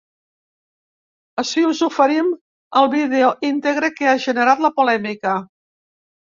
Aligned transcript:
Ací 1.43 1.65
us 1.73 1.81
oferim 1.89 2.33
el 2.83 2.91
vídeo 2.95 3.29
íntegre 3.53 3.93
que 4.01 4.11
ha 4.15 4.19
generat 4.27 4.67
la 4.67 4.75
polèmica. 4.83 5.39